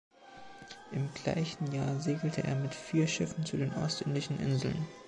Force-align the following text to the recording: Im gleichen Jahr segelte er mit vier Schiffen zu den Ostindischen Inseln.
Im 0.91 1.13
gleichen 1.13 1.71
Jahr 1.71 1.99
segelte 1.99 2.43
er 2.43 2.55
mit 2.55 2.73
vier 2.73 3.05
Schiffen 3.07 3.45
zu 3.45 3.57
den 3.57 3.71
Ostindischen 3.75 4.39
Inseln. 4.39 4.87